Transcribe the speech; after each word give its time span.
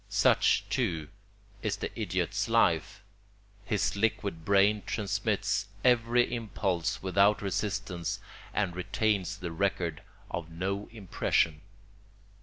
Such, 0.09 0.67
too, 0.71 1.09
is 1.61 1.77
the 1.77 1.91
idiot's 1.95 2.49
life: 2.49 3.03
his 3.65 3.95
liquid 3.95 4.43
brain 4.43 4.81
transmits 4.87 5.67
every 5.83 6.33
impulse 6.33 7.03
without 7.03 7.43
resistance 7.43 8.19
and 8.51 8.75
retains 8.75 9.37
the 9.37 9.51
record 9.51 10.01
of 10.31 10.49
no 10.49 10.89
impression. 10.91 11.61